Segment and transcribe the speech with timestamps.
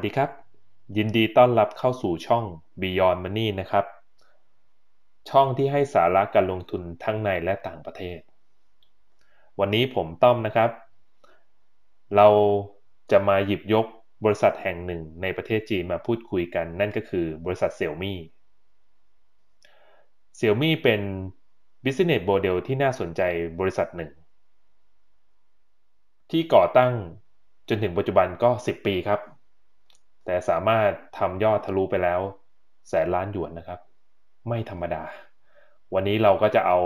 [0.00, 0.30] สดีครับ
[0.96, 2.44] ยินดีต้อนรับเข้าสู่ช่อง
[2.80, 3.84] Beyond Money นะครับ
[5.30, 8.18] ช่องที่ให้สาระการลงทุนทั้งในและต่างประเทศ
[9.58, 10.70] วันนี้ผมต้อมนะครับ
[12.16, 12.28] เรา
[13.10, 13.86] จะมาหยิบยก
[14.24, 18.18] บริษัทแห่งหนึ่งในประเทศจีนมาพูดคุยกัน นั่นก็คือบริษัทเซี่ยมี่
[20.36, 21.00] เซี่ยมี่เป็น
[21.84, 23.22] business model ที่น่าสนใจ
[23.60, 24.10] บริษัทหนึ่ง
[26.30, 26.92] ที่ก่อตั้ง
[27.68, 29.20] จนถึงปัจจุบันก็ 10 ปีครับ
[30.24, 32.20] แต่สามารถทำยอดทะลุไปแล้ว
[32.88, 33.80] แสนล้านหยวนนะครับ
[34.48, 35.04] ไม่ธรรมดา
[35.94, 36.80] วันนี้เราก็จะเอา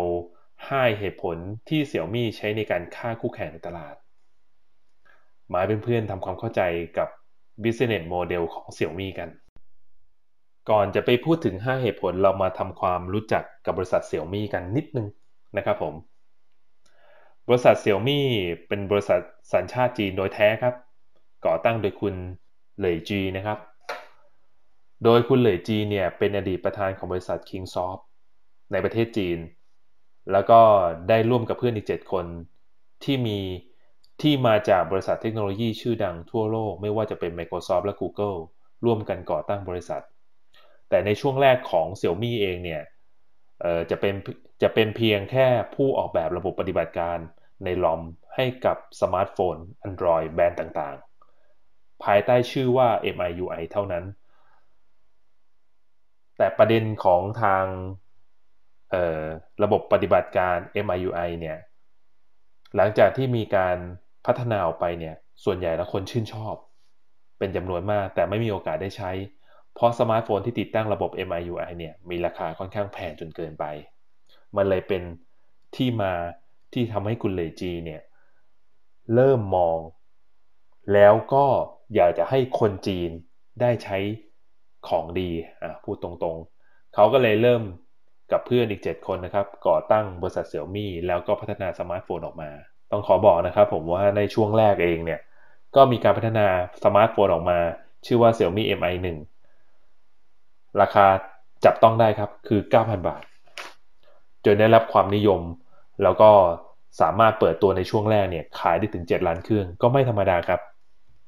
[0.46, 1.36] 5 เหตุผล
[1.68, 3.94] ที่เสี่ยวมี่ใช้ในการฆ่าคู่แข่งในตลาด
[5.52, 6.62] มาเป็นเพื่อนๆทำความเข้าใจ
[6.98, 7.08] กับ
[7.62, 9.28] business model ของเสี่ยวมี่กัน
[10.70, 15.06] ก่อนจะไปพูดถึง 5 เหตุผลเรามาทำความรู้จักกับบริษัทเสี่ยวมี่กันนิดนึง
[15.56, 15.94] นะครับผม
[17.48, 18.24] บริษัทเสี่ยวมี่
[18.68, 19.20] เป็นบริษัท
[19.52, 20.74] สัญชาติจีนโดยแท้ครับ
[21.46, 22.14] ก่อตั้งโดยคุณ
[22.78, 23.58] เหลยจีนะครับ
[25.04, 28.02] โดยคุณเหลยจีเนี่ยเป็นอดีตประธานของบริษัท Kingsoft
[28.72, 29.38] ในประเทศจีน
[30.32, 30.60] แล้วก็
[31.08, 32.26] ได้ร่วมกับเพื่อนอีก 7 คน
[33.04, 33.38] ที่มี
[34.22, 38.38] ที่มาจากบริษัทเทคโนโลยีชื่อดังทั่วโลก ไม่ว่าจะเป็น Microsoft และ Google
[38.84, 40.02] ร่วมกันก่อตั้งบริษัท
[40.88, 42.82] แต่ในช่วงแรกของ Xiaomi เองเนี่ย
[43.90, 44.14] จะเป็น
[44.62, 47.18] จะเป็นเพียงแค่ผู้ออกแบบระบบปฏิบัติการ
[47.64, 48.00] ในลอม
[48.34, 49.56] ให้กับสมาร์ทโฟน
[49.88, 51.13] Android แบรนด์ต่างๆ
[52.02, 54.04] ภายใต้ชื่อว่า MIUI เท่านั้น
[56.36, 57.64] แต่ประเด็นของทาง
[59.62, 60.56] ระบบปฏิบัติการ
[60.86, 61.58] MIUI เนี่ย
[62.76, 63.76] หลังจากที่มีการ
[64.26, 65.14] พัฒนาออกไปเนี่ย
[65.44, 66.54] ส่วนใหญ่แล้วคนชื่นชอบ
[67.38, 69.10] เป็นจำนวนมากแต่ไม่มีโอกาสได้ใช้
[69.74, 73.64] เพราะสมาร์ทโฟนที่ติดตั้งระบบ MIUI เนี่ย มีราคาค่อนข้างแพงจนเกินไป
[74.56, 75.02] มันเลยเป็น
[75.76, 76.12] ที่มา
[76.72, 78.02] ที่ทำให้คุณเหลยจวินเนี่ย
[79.14, 79.78] เริ่มมอง
[80.92, 81.46] แล้วก็
[81.96, 83.10] อยากจะให้คนจีน
[83.60, 83.98] ได้ใช้
[84.88, 85.30] ของดี
[85.62, 87.62] อะพูดตรงๆ เขาก็เลยเริ่ม
[88.32, 92.50] กับเพื่อนอีก 7 คนนะครับ ก่อตั้งบริษัทเสี่ยวมี่แล้วก็พัฒนาสมาร์ทโฟนออกมา
[92.90, 95.20] ต้องขอบอกนะครับผมว่าในช่วงแรกเองเนี่ย
[95.76, 96.46] ก็มีการพัฒนา
[96.84, 97.58] สมาร์ทโฟนออกมา
[98.06, 98.92] ชื่อว่า Xiaomi Mi
[99.72, 101.06] 1ราคา
[101.64, 103.22] จับต้องได้ครับคือ 9,000 บาท
[104.44, 105.40] จนได้รับความนิยม
[106.02, 106.30] แล้วก็
[107.00, 110.60] สามารถเปิดตัวในช่วงแรกเนี่ยขายได้ถึง 7 ล้านเครื่องก็ไม่ธรรมดาครับ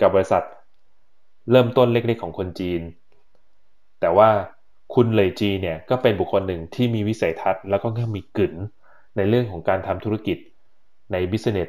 [0.01, 0.43] กับบริษัท
[1.51, 2.81] เริ่มต้นเล็กๆของคนจีน
[4.01, 4.29] แต่ว่า
[4.95, 8.55] คุณเลยจีเนี่ยก็เป็นบุคคลหนึ่งที่มีวิสัยทัศน์แล้วก็มีกลิ่น
[9.17, 10.39] ในเรื่องของการทำธุรกิจ
[11.13, 11.69] ใน business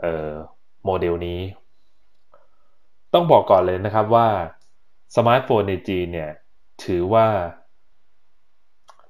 [0.00, 0.30] เอ่อ
[0.84, 1.40] โมเดลนี้
[3.14, 4.28] ต้องบอกก่อนเลยนะครับว่า
[5.16, 6.30] สมาร์ทโฟนในจีนเนี่ย
[6.84, 7.26] ถือว่า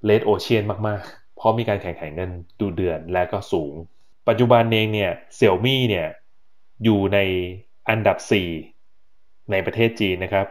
[0.04, 2.30] red ocean มากๆ เพราะมีการแข่งขันกัน
[2.60, 3.72] ดุเดือดและก็สูง
[4.28, 6.06] ปัจจุบันเองเนี่ยเสี่ยวมี่เนี่ย
[6.84, 7.18] อยู่ใน
[7.88, 8.75] อันดับ 4
[9.50, 10.46] ในประเทศจีนนะครับ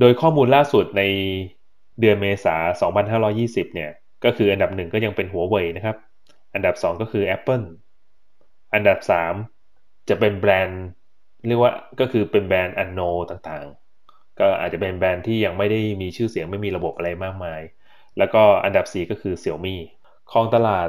[0.00, 1.02] โดยข้อมูลล่าสุดใน
[2.00, 2.56] เดือนเมษา
[3.14, 3.90] 2520 เนี่ย
[4.24, 5.96] ก็คืออันดับหนึ่งก็ยังเป็นหัวเว่ยนะครับ
[6.54, 7.64] อันดับ2ก็คือ Apple
[8.74, 8.98] อันดับ
[9.54, 10.84] 3จะเป็นแบรนด์
[11.48, 13.00] เรียกว่าก็คือเป็นแบรนด์อันโน
[13.30, 17.60] ต่างๆ ก็อาจจะเป็นแบรนด์ที่ยังไม่ได้มีชื่อเสียงไม่มีระบบอะไรมากมาย
[18.18, 19.76] แล้วก็อันดับ4ก็คือ Xiaomi
[20.30, 20.88] ครองตลาด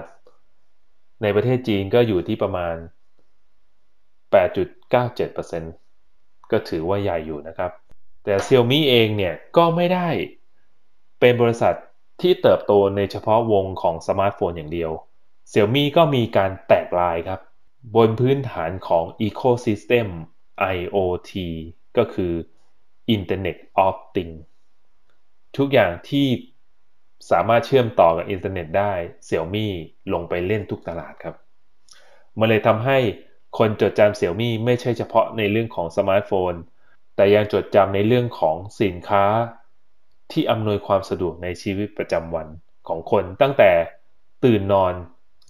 [1.21, 2.75] ในประเทศจีนก็อยู่ที่ประมาณ
[4.33, 5.82] 8.97%
[6.53, 7.71] ก็ถือว่าใหญ่อยู่นะครับ
[8.23, 10.07] แต่ Xiaomi เองเนี่ยก็ไม่ได้
[11.19, 11.75] เป็นบริษัท
[12.21, 14.91] ที่เติบโตในเฉพาะวงของสมาร์ทโฟนอย่างเดียว
[15.51, 17.39] Xiaomi ก็มีการแตกไลน์ครับ
[17.95, 20.07] บนพื้นฐานของ Ecosystem
[20.75, 21.31] IoT
[21.97, 22.33] ก็คือ
[23.15, 24.39] Internet of Things
[25.57, 26.27] ทุกอย่างที่
[27.31, 28.93] สามารถเชื่อมต่อกับอินเทอร์เน็ตได้
[29.27, 29.67] Xiaomi
[30.13, 31.35] ลงไปเล่นทุกตลาดครับ
[32.39, 32.97] มันเลยทำให้
[33.57, 36.53] คนจดจำ Xiaomi ไม่ใช่เฉพาะในเรื่องของสมาร์ทโฟน
[37.15, 39.25] แต่ยังจดจำในเรื่องของสินค้า
[40.31, 42.47] ที่อำนวยความสะดวกในชีวิตประจำวัน
[42.87, 43.71] ของคนตั้งแต่
[44.43, 44.93] ตื่นนอน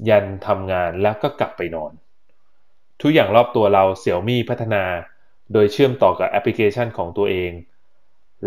[0.10, 1.92] ยันทำงานแล้วก็กลับไปนอน
[3.02, 4.84] ทุกอย่างรอบตัวเราเสี่ยวมี่พัฒนา
[5.54, 7.52] โดยเชื่อมต่อกับแอปพลิเคชันของตัวเอง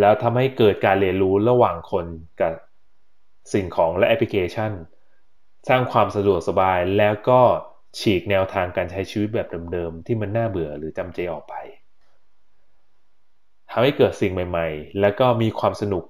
[0.00, 2.06] แล้วทำให้เกิดการเรียนรู้ระหว่างคน
[2.40, 2.52] กับ
[3.52, 4.72] สิ่งของและแอปพลิเคชัน
[5.68, 7.40] สร้างความสะดวกสบายแล้วก็
[7.98, 11.54] ฉีกแนวทางการใช้ชีวิตแบบเดิมๆที่มันน่าเบื่อหรือจำเจออกไป
[13.70, 16.04] ทำให้เกิดสิ่งใหม่ๆ แล้วก็มีความสนุก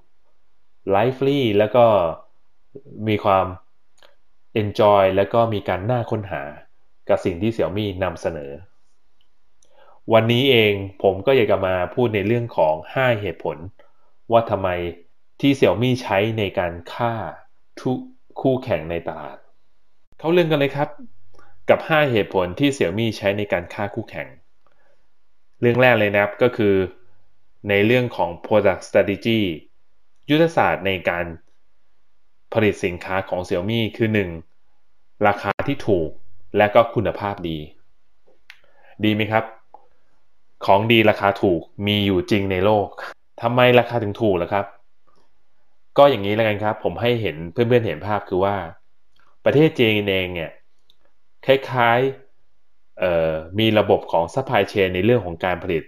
[0.94, 1.84] lively แล้วก็
[3.08, 3.46] มีความ
[4.60, 6.42] enjoy แล้วก็มีการน่าค้นหา
[7.08, 8.52] กับสิ่งที่เสี่ยวมี่นำเสนอ
[10.12, 10.72] วันนี้เอง
[11.02, 13.56] ผมก็อยากจะมาพูดในเรื่องของ 5 เหตุผล
[14.32, 14.68] ว่าทำไม
[15.40, 17.12] ที่เสี่ยวมี่ใช้ในการฆ่า
[17.82, 17.98] ทุก
[18.40, 19.36] คู่แข่งในตลาด
[20.18, 20.88] เขาเรื่องกันเลยครับ
[21.68, 24.28] กับ 5 เหตุผลที่เสี่ยมี่ใช้ในการฆ่าคู่แข่ง
[25.60, 26.74] เรื่องแรกเลยนะครับก็คือ
[27.68, 29.40] ในเรื่องของ product strategy
[30.30, 31.24] ยุทธศาสตร์ในการ
[32.52, 34.08] ผลิตสินค้าของ Xiaomi คือ
[34.68, 35.26] 1.
[35.26, 36.10] ราคาที่ถูก
[36.56, 37.58] และก็คุณภาพดี
[39.04, 39.44] ดีไหมครับ
[40.66, 42.86] ของดีราคาถูกมีอยู่จริงในโลก
[43.42, 44.66] ทำไมราคาถึงถูกล่ะครับ
[45.98, 48.56] ก็อย่างนี้แล้วกันครับ ผมให้เห็นเพื่อนๆเห็นภาพคือว่า
[49.44, 50.50] ประเทศจีนเองเนี่ย
[51.46, 55.84] คล้ายๆมีระบบของ supply chain ในเรื่องของการผลิต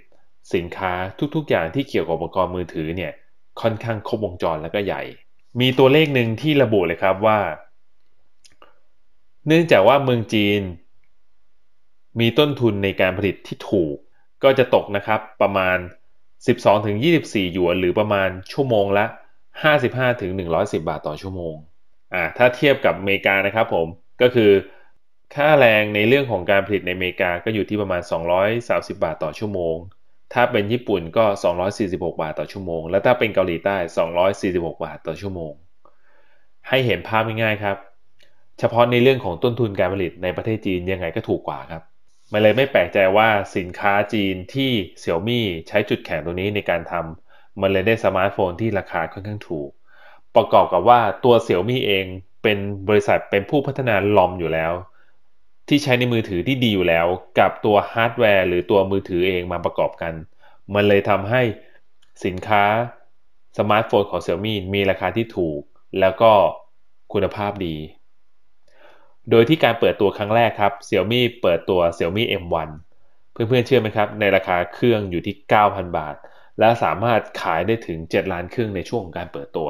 [0.55, 0.93] สินค้า
[1.35, 3.13] ทุกๆ อย่างที่เกี่ยวกับอุปกรณ์มือถือเนี่ย
[3.61, 5.03] ค่อนข้างครบวงจรและก็ใหญ่
[5.61, 7.39] มีตัวเลขหนึ่งที่ระบุเลยครับว่า
[9.47, 10.61] เนื่องจากว่าเมืองจีน
[12.21, 13.97] มีต้นทุนในการผลิตที่ถูก
[14.43, 15.79] ก็จะตกนะครับประมาณ
[16.65, 19.05] 12-24 หยวน หรือประมาณชั่วโมงละ
[19.77, 21.55] 55-110 บาทต่อชั่วโมง
[22.15, 23.87] อ่าถ้าเทียบกับอเมริกานะครับผม
[24.23, 24.51] ก็คือ
[25.35, 28.03] ค่าแรงในเรื่องของการผลิตในอเมริกาก็อยู่ที่ประมาณ
[28.49, 29.77] 230 บาทต่อชั่วโมง
[30.35, 31.25] ถ้าเป็นญี่ปุ่นก็
[31.73, 33.77] 246 บาทต่อชั่วโมง และถ้าเป็นเกาหลีใต้
[34.49, 35.53] 246 บาทต่อชั่วโมง
[36.69, 37.77] ให้เห็นภาพง่ายๆครับ
[38.59, 41.83] เฉพาะในเรื่องของต้นทุนการผลิตในประเทศจีนยังไงก็ถูกกว่าครับ
[42.33, 49.69] มันเลยไม่แปลกใจว่าสินค้าจีนที่เสี่ยวมี่ใช้จุดแข็งตรงนี้ในการทำมันเลยได้สมาร์ทโฟนที่ราคาค่อนข้างถูก
[50.37, 52.05] ประกอบกับว่าตัวเสี่ยวมี่เอง
[52.43, 52.59] เป็น
[52.89, 54.73] บริษัทเป็นผู้พัฒนา ROM อยู่แล้ว
[55.69, 57.07] ที่ใช้ในมือถือที่ดีอยู่แล้ว
[57.39, 60.13] กับตัวฮาร์ดแวร์หรือตัวมือถือเองมาประกอบกัน
[60.75, 61.43] มันเลยทำให้
[62.25, 62.65] สินค้า
[63.59, 65.61] สมาร์ทโฟนของ Xiaomi มีราคาที่ถูก
[66.01, 66.33] แล้วก็
[67.13, 67.77] คุณภาพดี
[69.31, 72.71] โดยที่การเปิดตัวครั้งแรกครับ Xiaomi เปิดตัว Xiaomi M1
[73.33, 75.35] เพื่อนๆเชื่อไหมครับ ในราคาเครื่องอยู่ที่
[75.67, 76.17] 9,000 บาท
[76.59, 79.69] และสามารถขายได้ถึง 7 ล้านเครื่องในช่วงของการเปิดตัว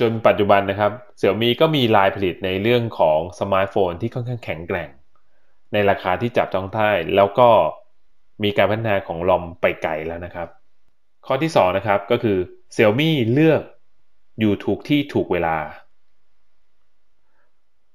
[0.00, 4.88] จนปัจจุบันนะครับ Xiaomi ก็มีลายผลิตในเรื่องของสมาร์ทโฟนที่ค่อนข้างแข็งแกร่ง
[5.76, 7.48] ในราคาที่จับต้องได้แล้วก็
[8.42, 10.48] มีการพัฒนาของลอมไปไกลแล้วนะครับ
[11.26, 12.38] ข้อที่2นะครับก็คือ
[12.74, 13.62] Xiaomi เลือก
[14.40, 15.56] อยู่ถูกที่ถูกเวลา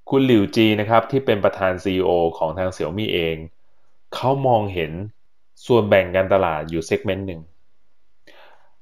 [0.10, 3.36] คุณหลิวจีนะครับที่เป็นประธาน CEO ของทาง Xiaomi เอง
[4.16, 4.92] เขามองเห็น
[5.66, 7.42] ส่วนแบ่งการตลาดอยู่เซกเมนต์หนึ่ง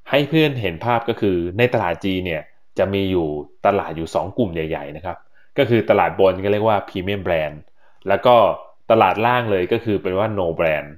[0.09, 2.41] ให้เพื่อนเห็นภาพก็คือในตลาดจีเนี่ย
[2.77, 3.27] จะมีอยู่
[3.65, 5.17] ตลาดอยู่ 2 กลุ่มใหญ่ ๆ นะครับ
[5.57, 7.57] ก็คือตลาดบนก็เรียกว่า Premium Brand
[8.07, 8.35] แล้วก็
[8.91, 10.89] ตลาดล่างเลยก็คือเป็นว่า no brand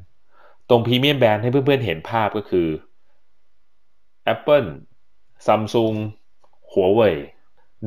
[0.70, 2.68] ตรงพรีเมียมแบรนด์ให้เพื่อนๆเห็นภาพก็คือ
[4.34, 4.70] Apple
[5.46, 5.96] Samsung
[6.72, 7.16] Huawei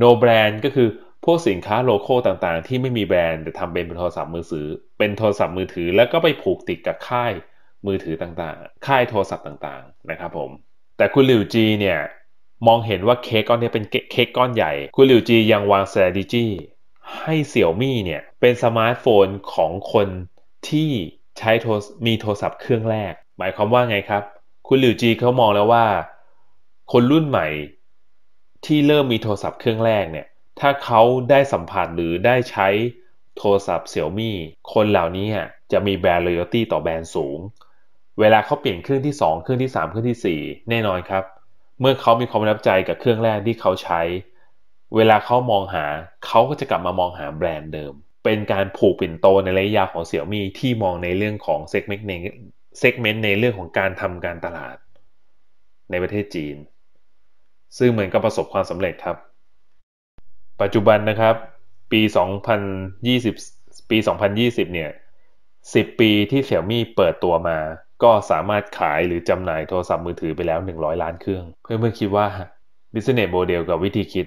[0.02, 0.88] no brand ก็คือ
[1.24, 4.66] พวกสินค้าโลโก้ต่างๆ ที่ไม่มีแบรนด์แต่ทำเป็นโทรศัพท์มือถือ
[4.98, 7.32] เป็นโทรศัพท์มือถือ แล้วก็ไปผูกติดกับค่าย
[7.86, 10.50] มือถือต่างๆ ค่ายโทรศัพท์ต่างๆ นะครับผม
[10.96, 11.98] แต่คุณหลิวจีเนี่ย
[12.66, 16.46] มองเห็นว่าเค้กก้อนนี้เป็นเค้กก้อนใหญ่ คุณหลิวจียังวาง strategy
[17.20, 20.08] ให้เสี่ยวมี่เนี่ยเป็นสมาร์ทโฟนของคน
[20.68, 20.90] ที่
[21.38, 21.70] ใช้โทร
[22.06, 24.22] มีโทรศัพท์เครื่องแรก หมายความว่าไงครับ
[24.66, 25.86] คุณหลิวจีเขามองแล้วว่า
[26.92, 27.48] คนรุ่นใหม่
[28.66, 30.26] ที่เริ่มมีโทรศัพท์เครื่องแรกเนี่ย
[30.60, 32.68] ถ้าเขาได้สัมผัสหรือได้ใช้
[33.38, 34.36] โทรศัพท์เสี่ยวมี่
[34.72, 35.26] คนเหล่านี้
[35.72, 37.38] จะมีแบรนด์ loyalty ต่อแบรนด์สูง
[38.20, 41.24] เวลาเขาเปลี่ยนเครื่องที่ 2 เครื่องที่ 3 เครื่องที่ 4 แน่นอนครับ
[41.80, 44.00] เมื่อเขามีความประทับใจกับเครื่องแรกที่เขาใช้
[44.96, 45.84] เวลาเขามองหา
[46.26, 47.92] เขาก็จะกลับมามองหาแบรนด์เดิม
[48.24, 52.12] เป็นการผูกปิ่นโตในระยะยาวของเสี่ยวมี่ที่มองในเรื่องของ segment ใน
[52.78, 54.76] segment ในเรื่องของการทำการตลาด
[55.90, 56.56] ในประเทศจีน
[57.78, 59.16] ซึ่งเหมือนกับประสบความสำเร็จครับ
[60.62, 61.34] ปัจจุบันนะครับ
[61.92, 62.00] ปี
[62.94, 63.98] 2020 ปี
[64.36, 64.90] 2020 เนี่ย
[65.44, 67.58] 10 ปีที่เสี่ยวมี่เปิดตัวมา
[68.02, 72.26] ก็สามารถขายหรือจำหน่ายโทรศัพท์มือถือไปแล้ว 100 ล้านเครื่อง เพื่อนๆคิดว่า
[72.92, 74.26] business model กับวิธีคิด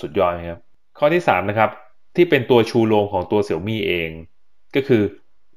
[0.00, 0.60] สุดยอดครับ
[0.98, 1.70] ข้อที่3นะครับ
[2.16, 4.10] ที่เป็นตัวชูโรงของตัวเสี่ยวมี่เอง
[4.74, 5.02] ก็คือ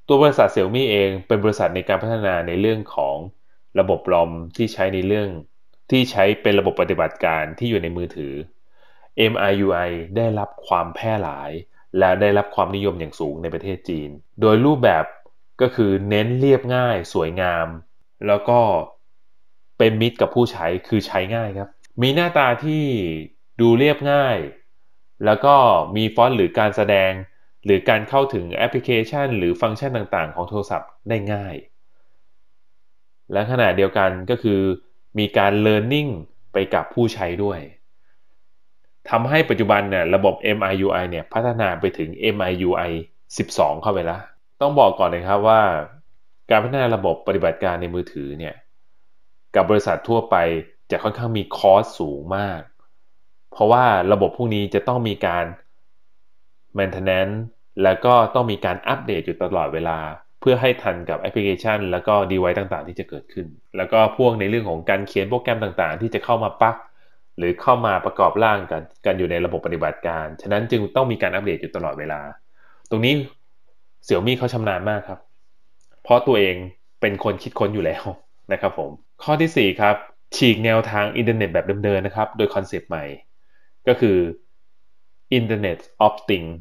[0.08, 3.16] ตัวบริษัทเสี่ยวมี่เองเป็นบริษัทในการพัฒนาในเรื่องของ
[3.80, 5.30] ระบบรอมที่ใช้ในเรื่อง
[5.92, 8.34] ที่ใช้เป็นระบบปฏิบัติการที่อยู่ในมือถือ
[9.32, 11.52] MIUI ได้รับความแพร่หลาย
[12.00, 14.10] และได้รับความนิยมอย่างสูงในประเทศจีน
[14.42, 15.06] โดยรูปแบบ
[15.62, 17.68] ก็คือเน้นเรียบง่าย สวยงาม
[18.28, 18.60] แล้วก็
[19.78, 21.70] เป็นมิตรกับผู้ใช้คือใช้ง่ายครับ
[22.02, 22.84] มีหน้าตาที่
[23.60, 24.38] ดูเรียบง่าย
[25.26, 25.56] แล้วก็
[25.96, 27.12] มีฟอนต์หรือการแสดง
[27.66, 31.56] หรือการเข้าถึงแอปพลิเคชัน หรือฟังก์ชันต่างๆ ของโทรศัพท์ได้ง่าย
[33.32, 34.60] และขณะเดียวกันก็คือ
[35.20, 36.10] มีการ learning
[36.54, 37.60] ไปกับผู้ใช้ด้วย
[39.10, 42.92] ทำให้ปัจจุบันเนี่ยระบบ MIUI เนี่ยพัฒนาไปถึง MIUI
[43.38, 44.22] 12 เข้าไปแล้ว
[44.62, 45.62] ต้องบอกก่อนเลยครับว่า
[46.50, 48.56] การพัฒนาระบบปฏิบัติการในมือถือเนี่ย
[49.56, 50.36] กับบริษัททั่วไป
[50.92, 52.62] จะค่อนข้างมีคอสสูงมาก
[53.52, 55.46] เพราะว่าระบบพวกนี้จะต้องมีการ
[56.78, 57.36] maintenance
[57.84, 60.00] แล้วก็ต้องมีการอัปเดตอยู่ตลอดเวลา
[60.42, 66.76] เพื่อให้ทันกับแอปพลิเคชัน แล้วก็ดีไวซ์ต่างๆ ที่จะเกิดขึ้น แล้วก็พวกในเรื่องของการเขียนโปรแกรมต่างๆ ที่จะเข้ามาปัก
[67.38, 72.22] หรือเข้ามาประกอบร่างกันกันอยู่ในระบบปฏิบัติการ ฉะนั้นจึงต้องมีการอัปเดตอยู่ตลอดเวลา
[72.90, 73.14] ตรงนี้
[74.06, 75.20] เสี่ยวมี่เขาชำนาญมากครับ
[76.04, 76.56] เพราะตัวเอง
[77.02, 78.04] เป็นคนคิดค้นอยู่แล้ว
[78.52, 78.92] นะครับผม
[79.24, 79.96] ข้อที่ 4 ครับ
[80.36, 83.04] ฉีกแนวทางอินเทอร์เน็ตแบบเดิมๆนะครับ โดยคอนเซปต์ใหม่
[83.88, 84.18] ก็คือ
[85.38, 86.54] Internet of Things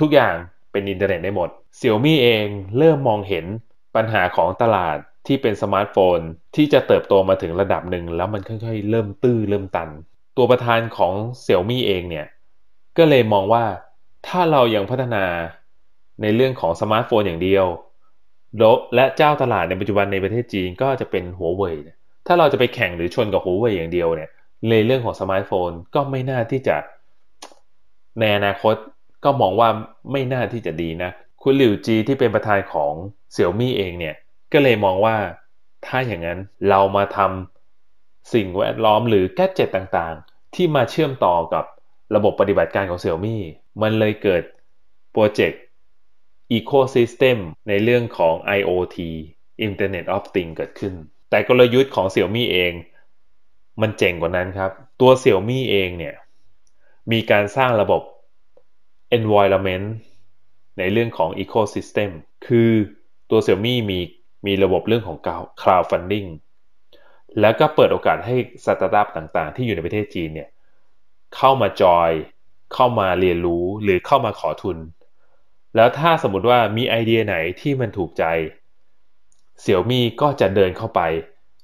[0.00, 0.34] ทุกอย่าง
[0.72, 2.46] เป็นอินเทอร์เน็ตได้หมดเสี่ยวมี่เอง
[2.78, 3.44] เริ่มมองเห็น
[3.96, 6.18] ปัญหาของตลาดที่เป็นสมาร์ทโฟน
[6.56, 9.88] ที่จะเติบโตมาถึงระดับหนึ่ง แล้วมันค่อยๆ เริ่มตื้อเริ่มตัน
[10.36, 12.26] ตัวประธานของเสี่ยวมี่เองเนี่ย
[12.98, 13.64] ก็เลยมองว่า
[14.26, 15.24] ถ้าเรายังพัฒนา
[16.22, 17.66] ในเรื่องของสมาร์ทโฟนอย่างเดียว
[18.94, 21.76] และเจ้าตลาดในปัจจุบันในประเทศจีนก็จะเป็นหัวเว่ย
[22.26, 24.30] ถ้าเราจะไปแข่งหรือชนกับหัวเว่ยอย่างเดียวเนี่ย
[24.70, 26.76] ในเรื่องของสมาร์ทโฟนก็ไม่น่าที่จะ
[28.18, 28.74] ในอนาคต
[29.24, 29.68] ก็มองว่า
[30.12, 31.10] ไม่น่าที่จะดีนะ
[31.42, 32.92] คุณหลิวจีที่เป็นประธานของ
[33.32, 34.14] เสี่ยวมี่เองเนี่ย
[34.52, 35.16] ก็เลยมองว่า
[35.86, 36.38] ถ้าอย่างนั้น
[36.68, 41.64] เรามาทำสิ่งแวดล้อมหรือแกจิตต่างๆ ที่มาเชื่อมต่อกับ
[42.14, 43.42] ระบบปฏิบัติการของเสี่ยวมี่
[43.82, 44.42] มันเลยเกิด
[45.12, 45.60] โปรเจกต์
[46.56, 47.38] Ecosystem
[47.68, 48.96] ในเรื่องของ IoT
[49.66, 50.94] Internet of Things เกิดขึ้น
[51.30, 52.72] แต่กลยุทธ์ของเสี่ยวมี่เอง
[53.82, 54.70] มันเจ๋งกว่านั้นครับ
[55.00, 56.14] ตัวเสี่ยวมี่เองเนี่ย
[57.12, 58.02] มีการสร้างระบบ
[59.18, 59.86] environment
[60.78, 62.10] ในเรื่องของ ecosystem
[62.46, 62.70] คือ
[63.30, 63.98] ตัว Xiaomi มี
[64.46, 65.18] มีระบบเรื่องของ
[65.60, 66.28] crowdfunding
[67.40, 70.48] แล้วก็เปิดโอกาสให้สตาร์ทอัพต่างๆ ที่อยู่ในประเทศจีนเนี่ย
[71.36, 72.10] เข้ามาจอย
[72.74, 74.78] เข้ามาเรียนรู้หรือเข้ามาขอทุน
[75.76, 78.24] แล้วถ้าสมมติว่ามีไอเดียไหนที่มันถูกใจ
[79.60, 81.00] เสี่ยวมี่ก็จะเดินเข้าไป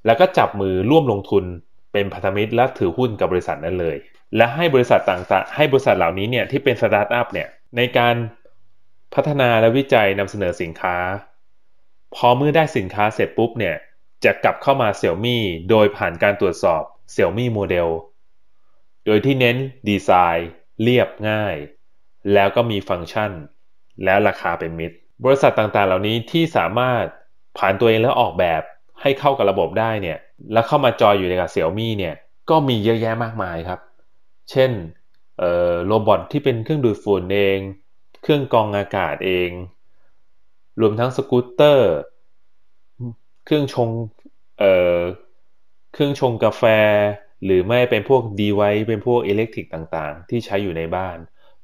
[0.06, 1.44] แล้วก็จับมือร่วมลงทุน
[1.94, 3.96] เป็นพันธมิตรและถือหุ้นกับบริษัทนั้นเลย
[4.36, 8.14] และให้บริษัทต่างๆ ให้บริษัทเหล่านี้เนี่ยที่เป็นสตาร์ทอัพเนี่ยในการ
[9.14, 10.96] พัฒนาและวิจัยนำเสนอสินค้า
[12.14, 13.76] พอเมื่อได้สินค้าเสร็จปุ๊บเนี่ย
[14.24, 16.82] จะกลับเข้ามาเสี่ยมี่โดยผ่านการตรวจสอบ
[17.12, 17.88] เสี่ยมี่โมเดล
[19.06, 19.56] โดยที่เน้น
[19.88, 20.50] ดีไซน์
[20.82, 21.56] เรียบง่าย
[22.32, 23.32] แล้วก็มีฟังก์ชัน
[24.04, 27.04] แล้วราคาเป็นมิตร บริษัทต่างๆ เหล่านี้ที่สามารถ
[27.58, 28.62] ผ่านตัวเองแล้วออกแบบ
[29.00, 30.18] ให้เข้ากับระบบได้เนี่ย
[30.53, 32.14] แล้วเข้ามาจอยอยู่ในกับเสี่ยวมี่เนี่ย
[32.50, 33.81] ก็มีเยอะแยะมากมายครับ
[34.50, 34.71] เช่น
[35.87, 37.59] robot ที่เป็นเครื่องดูดฝุ่นเอง
[38.23, 39.50] เครื่องกรองอากาศเอง
[40.81, 41.91] รวมทั้งสกูตเตอร์
[43.45, 44.62] เครื่องชง
[45.95, 46.62] เครื่องชงกาแฟ
[47.45, 51.17] หรือไม่เป็นพวก device เป็นพวก electric ต่างๆ ที่ใช้อยู่ในบ้าน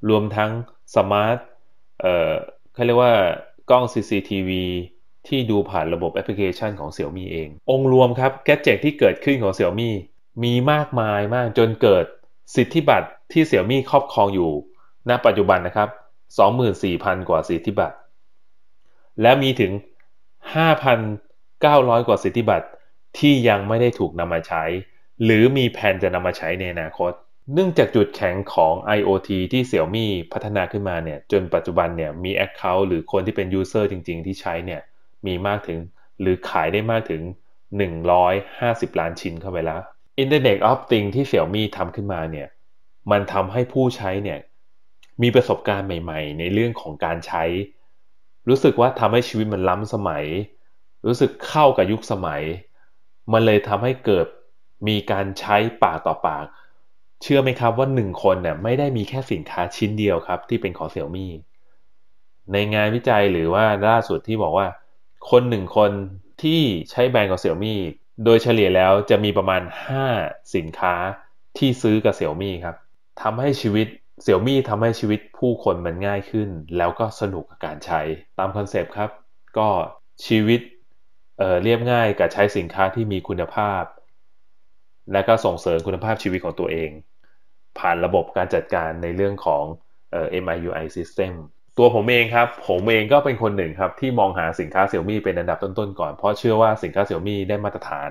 [0.08, 0.50] รวมทั้ง
[0.94, 1.38] smart
[2.00, 2.32] เอ่อ
[2.72, 3.14] เขาเรียกว่า
[3.70, 4.50] กล้อง CCTV
[5.28, 9.90] ที่ดูผ่านระบบแอปพลิเคชันของ Xiaomi เอง องค์รวมครับ gadget ที่เกิดขึ้นของ Xiaomi
[10.44, 12.04] มีมากมายมากจนเกิด
[12.56, 14.50] สิทธิบัตรที่เสี่ยมี่ครอบครองอยู่
[15.08, 15.88] ณ ปัจจุบันนะครับ
[16.58, 17.96] 24,000 กว่าสิทธิบัตร
[19.22, 19.72] และมีถึง
[20.90, 22.66] 5,900 กว่าสิทธิบัตร
[23.18, 24.64] ที่ยังไม่ได้ถูกนำมาใช้
[25.24, 27.12] หรือมีแผนจะนำมาใช้ในอนาคต
[27.54, 34.80] เนื่องจากจุดแข็งของ IoT ที่เสี่ยมี่พัฒนาขึ้นมาเนี่ยจนปัจจุบันเนี่ยมี Account หรือคนที่เป็น User จริง ๆ ที่ใช้เนี่ย
[35.26, 35.80] มีมากถึง
[36.20, 37.22] หรือขายได้มากถึง
[38.10, 39.80] 150 ล้านชิ้นเข้าไปแล้ว
[40.22, 42.48] Internet of Things ที่ Xiaomi ทำขึ้นมาเนี่ย
[43.10, 44.38] มันทำให้ผู้ใช้เนี่ย
[45.22, 47.44] มีประสบการณ์ใหม่ ๆ ในเรื่องของการใช้
[48.48, 50.24] รู้สึกว่าทำให้ชีวิตมันล้ำสมัย
[51.06, 52.42] รู้สึกเข้ากับยุคสมัย
[53.32, 54.26] มันเลยทำให้เกิด
[54.88, 56.46] มีการใช้ปากต่อปาก
[57.22, 61.32] เชื่อไหมครับว่าหนึ่งคนเนี่ยไม่ได้มีแค่สินค้าชิ้นเดียวครับ ที่เป็นของเสี่ยมี่
[62.52, 64.66] ในงานวิจัยหรือว่าล่าสุดที่บอกว่า
[65.30, 65.92] คนหนึ่งคน
[66.42, 66.60] ที่
[66.90, 67.80] ใช้แบรนด์ของเสี่ยมี่
[68.24, 69.62] โดยเฉลี่ยแล้วจะมีประมาณ
[70.08, 70.94] 5 สินค้า
[71.58, 72.76] ที่ซื้อกับเสี่ยมี่ครับ
[73.22, 73.86] ทำให้ชีวิต
[74.22, 78.00] เสี่ยมี่ทำให้ชีวิตผู้คนมันง่ายขึ้น แล้วก็สนุกกับการใช้
[78.38, 79.10] ตามคอนเซปต์ครับ
[79.58, 79.68] ก็
[80.26, 83.82] ชีวิตเรียบง่ายกับใช้สินค้าที่มีคุณภาพ
[85.12, 86.90] และก็ส่งเสริมคุณภาพชีวิตของตัวเอง
[87.78, 89.64] ผ่านระบบการจัดการในเรื่องของ
[90.14, 91.32] ออ MIUI system
[91.78, 98.10] ตัวผมเองครับ ผมเองก็เป็นคนหนึ่งครับที่มองหาสินค้าเสี่ยมี่เป็นอันดับต้นๆก่อน เพราะเชื่อว่าสินค้าเสี่ยมี่ได้มาตรฐาน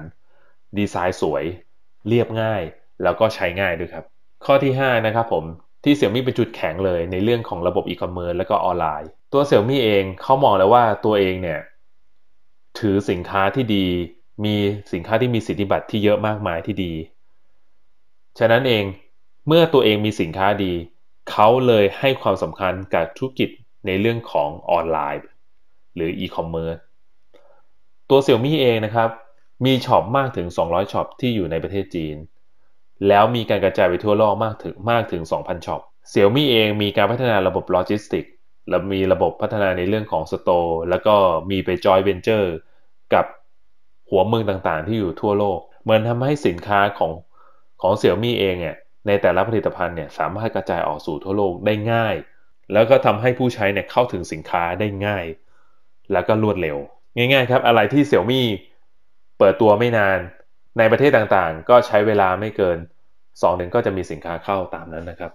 [0.77, 1.43] ดีไซน์สวย
[2.07, 2.61] เรียบง่าย
[3.03, 4.03] แล้วก็ใช้ง่ายด้วยครับ
[4.45, 5.43] ข้อที่ 5 นะครับผม
[5.83, 11.59] ที่เสี่ยมี่เป็นจุดแข็งเลยในเรื่องของระบบอีคอมเมิร์ซและก็ออนไลน์ ตัวเสี่ยมี่เองเขามองแล้วว่าตัวเองเนี่ย
[12.79, 13.85] ถือสินค้าที่ดี
[14.45, 14.55] มี
[14.93, 16.93] สินค้าที่มีสิทธิบัตรที่เยอะมากมายที่ดี
[18.39, 18.83] ฉะนั้นเอง
[19.47, 20.73] เมื่อตัวเองมีสินค้าดี
[21.31, 23.49] เขาเลยให้ความสำคัญกับธุรกิจ
[23.85, 25.27] ในเรื่องของออนไลน์
[25.95, 26.77] หรืออีคอมเมิร์ซ
[28.09, 29.09] ตัวเซี่ยมี่เองนะครับ
[29.65, 32.15] มีช็อปมากถึง 200ช็อปที่อยู่ในประเทศจีน
[33.07, 38.25] แล้วมีการกระจายไปทั่วโลกมากถึงมากถึง 2,000ช็อปเซี่ยมี่เองมีการพัฒนาระบบโลจิสติก
[38.69, 41.15] แล้วมีระบบพัฒนาในเรื่องของ store แล้วก็
[41.49, 42.53] มีไปจอยเวนเจอร์
[43.13, 43.25] กับ
[44.09, 47.11] หัวเมืองต่างๆ ที่อยู่ทั่วโลก เหมือนทำให้สินค้าของ
[47.81, 48.75] ของเสี่ยมี่เองเนี่ย
[49.07, 52.15] ในแต่ละผลิตภัณฑ์เนี่ยสามารถกระจายออกสู่ทั่วโลกได้ง่าย
[52.73, 55.25] แล้วก็ทำให้ผู้ใช้เนี่ยเข้าถึงสินค้าได้ง่าย
[56.11, 56.77] แล้วก็รวดเร็ว
[57.17, 58.47] ง่ายๆครับ อะไรที่เสี่ยมี่
[59.39, 60.19] เปิดตัวไม่นาน
[60.77, 62.77] ในประเทศต่างๆ ก็ใช้เวลาไม่เกิน
[63.17, 65.31] 2เดือนก็จะมีสินค้าเข้าตามนั้นนะครับ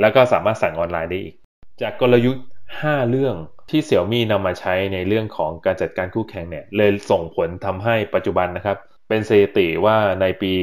[0.00, 1.34] แล้วก็สามารถสั่งออนไลน์ได้อีก
[1.82, 2.44] จากกลยุทธ์
[2.78, 3.36] 5 เรื่อง
[3.70, 8.76] ที่เสี่ยวมี่นำมาใช้ในเรื่องของการจัดการคู่แข่งเนี่ยเลยส่งผลทำให้ปัจจุบันนะครับ
[9.08, 10.54] เป็นสถิติว่าในปี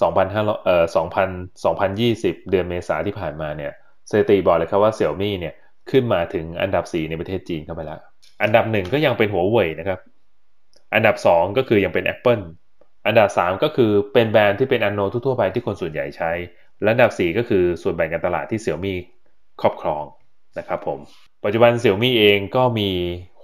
[0.00, 1.28] 2,500เอ่อ2,000
[1.64, 3.72] 2020 เดือนเมษาที่ผ่านมาเนี่ย
[4.10, 5.54] สถิติบอกเลยครับว่าเสี่ยวมี่เนี่ย
[5.90, 8.00] ขึ้นมาถึงอันดับ 4 ในประเทศจีนเข้าไปแล้ว
[8.42, 9.98] อันดับหนึ่งก็ยังเป็นหัวเว่ยนะครับ
[10.94, 12.42] อันดับ 2 ก็คือยังเป็น Apple
[13.06, 16.30] อันดับ 3 ก็คือเป็นแบรนด์ที่เป็นอันโนทั่วไปที่คนส่วนใหญ่ใช้
[16.82, 18.96] และอันดับ 4 ก็คือส่วนแบ่งการตลาดที่เสี่ยวมี่
[19.60, 20.04] ครอบครอง
[20.58, 20.98] นะครับผม
[21.44, 22.90] ปัจจุบันเสี่ยวมี่เองก็มี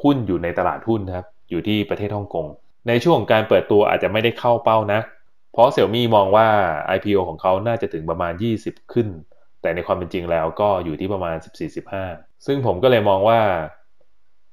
[0.03, 2.47] หุ้นอยู่ในตลาดหุ้นครับ อยู่ที่ประเทศฮ่องกง
[2.89, 5.01] ในช่วงของการเปิดตัวอาจจะไม่ได้เข้าเป้านะ
[5.53, 6.49] เพราะเสี่ยวมี่มองว่า
[6.97, 9.09] IPO ของเขาน่าจะถึงประมาณ 20 ขึ้น
[9.63, 11.37] แต่ในความเป็นจริงแล้วก็อยู่ที่ประมาณ
[11.91, 13.41] 14-15 ซึ่งผมก็เลยมองว่า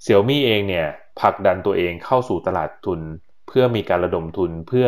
[0.02, 0.88] เสี่ยวมี่เองเนี่ย
[1.22, 3.00] ผลักดันตัวเองเข้าสู่ตลาดทุน
[3.48, 4.88] เพื่อมีการระดมทุนเพื่อ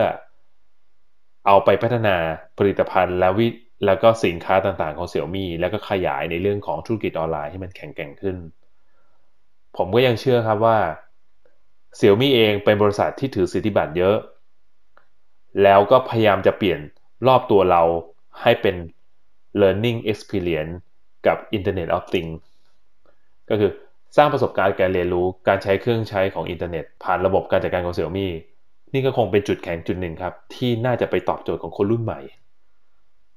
[1.47, 2.15] เอาไปพัฒนา
[2.57, 3.47] ผลิตภัณฑ์และวิ
[3.85, 8.37] แล้วก็สินค้าต่างๆของเสี่ยวมี่แล้วก็ขยายในเรื่องของธุรกิจออนไลน์ให้มันแข็งแกร่งขึ้น
[9.77, 10.77] ผมก็ยังเชื่อครับว่า
[11.95, 14.17] เสี่ยวมี่เองเป็นบริษัทที่ถือสิทธิบัตรเยอะ
[15.63, 16.79] แล้วก็พยายามจะเปลี่ยน
[17.27, 17.83] รอบตัวเรา
[18.41, 18.75] ให้เป็น
[19.61, 20.75] learning experience
[21.27, 22.35] กับ Internet of Things
[23.49, 23.71] ก็คือ
[24.17, 28.33] สร้างประสบการณ์การเรียนรู้การใช้เครื่องใช้ของอินเทอร์เน็ต ผ่านระบบการจัดการของเซี่ยมี่
[28.93, 32.19] นี่ก็คงเป็นจุดแข็งจุดหนึ่งครับ ที่น่าจะไปตอบโจทย์ของคนรุ่นใหม่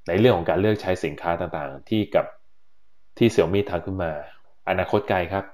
[0.09, 2.27] ในเรื่องของการเลือกใช้สินค้าต่างๆ ที่กับ
[3.19, 4.13] ที่เซี่ยมี่ทำขึ้นมา
[4.69, 5.45] อนาคตไกลครับ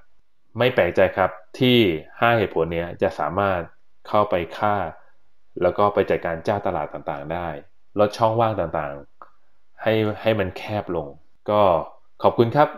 [0.57, 3.61] ไม่แปลกใจครับที่ 5 เหตุผลนี้จะสามารถ
[4.07, 4.75] เข้าไปฆ่า
[5.61, 7.47] แล้วก็ไปจัดการเจ้าตลาดต่างๆ ได้
[7.99, 11.07] ลดช่องว่างต่างๆ ให้ให้มันแคบลง
[11.49, 11.61] ก็
[12.23, 12.69] ขอบคุณครับ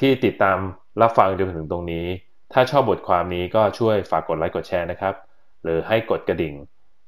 [0.00, 0.58] ที่ติดตาม
[1.02, 2.06] รับฟังจนถึงตรงนี้
[2.52, 5.14] ถ้าชอบบทความนี้ก็ช่วยฝากกดไลค์กดแชร์นะครับ
[5.62, 6.54] หรือให้กดกระดิ่ง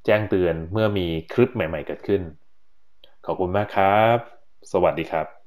[0.04, 2.22] แจ้งเตือนเมื่อมีคลิปใหม่ ๆ เกิดขึ้น
[3.26, 4.18] ขอบคุณมากครับ
[4.72, 5.39] สวัสดีครับ